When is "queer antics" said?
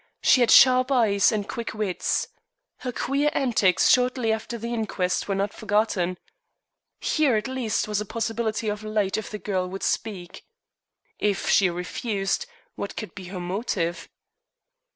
2.91-3.87